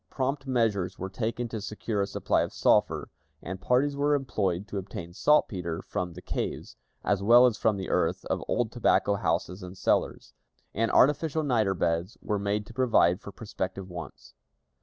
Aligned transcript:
Prompt 0.09 0.47
measures 0.47 0.97
were 0.97 1.11
taken 1.11 1.47
to 1.49 1.61
secure 1.61 2.01
a 2.01 2.07
supply 2.07 2.41
of 2.41 2.51
sulphur, 2.51 3.07
and 3.39 3.61
parties 3.61 3.95
were 3.95 4.15
employed 4.15 4.67
to 4.67 4.79
obtain 4.79 5.13
saltpeter 5.13 5.79
from 5.83 6.13
the 6.13 6.23
caves, 6.23 6.75
as 7.03 7.21
well 7.21 7.45
as 7.45 7.55
from 7.55 7.77
the 7.77 7.91
earth 7.91 8.25
of 8.25 8.43
old 8.47 8.71
tobacco 8.71 9.13
houses 9.13 9.61
and 9.61 9.77
cellars; 9.77 10.33
and 10.73 10.89
artificial 10.89 11.43
niter 11.43 11.75
beds 11.75 12.17
were 12.19 12.39
made 12.39 12.65
to 12.65 12.73
provide 12.73 13.21
for 13.21 13.31
prospective 13.31 13.91
wants. 13.91 14.33